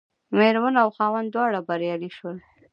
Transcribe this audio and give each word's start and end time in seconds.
مېرمن 0.37 0.75
او 0.83 0.89
خاوند 0.95 1.27
دواړه 1.35 1.59
بریالي 1.67 2.09
شول. 2.17 2.37